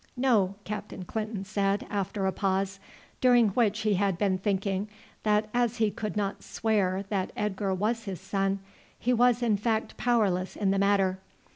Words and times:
"No," 0.17 0.55
Captain 0.63 1.05
Clinton 1.05 1.45
said 1.45 1.85
after 1.91 2.25
a 2.25 2.31
pause, 2.31 2.79
during 3.21 3.49
which 3.49 3.81
he 3.81 3.93
had 3.93 4.17
been 4.17 4.39
thinking 4.39 4.89
that 5.21 5.47
as 5.53 5.77
he 5.77 5.91
could 5.91 6.17
not 6.17 6.41
swear 6.41 7.05
that 7.09 7.31
Edgar 7.37 7.71
was 7.71 8.05
his 8.05 8.19
son, 8.19 8.61
he 8.97 9.13
was 9.13 9.43
in 9.43 9.57
fact 9.57 9.97
powerless 9.97 10.55
in 10.55 10.71
the 10.71 10.79
matter. 10.79 11.19